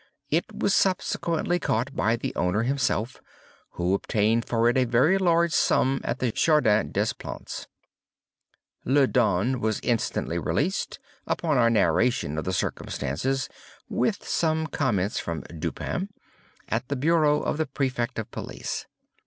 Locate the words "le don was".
8.83-9.79